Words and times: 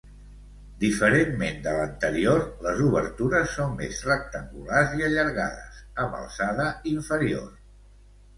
Diferentment 0.83 1.59
de 1.67 1.73
l'anterior, 1.79 2.41
les 2.67 2.81
obertures 2.85 3.53
són 3.59 3.77
més 3.83 4.01
rectangulars 4.09 4.97
i 5.03 5.07
allargades 5.11 5.83
amb 6.07 6.19
alçada 6.23 6.67
inferior. 6.95 7.47